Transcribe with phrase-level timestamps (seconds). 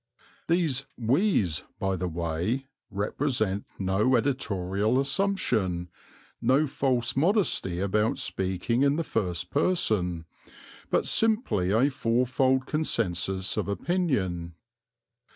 [0.47, 5.89] (These "we's," by the way, represent no editorial assumption,
[6.41, 10.25] no false modesty about speaking in the first person,
[10.89, 14.55] but simply a fourfold consensus of opinion.)